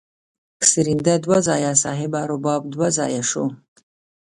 سرینده 0.71 1.13
دوه 1.25 1.37
ځایه 1.47 1.71
صاحبه 1.83 2.19
رباب 2.31 2.61
دوه 2.73 2.87
ځایه 2.97 3.21
شو. 3.29 3.45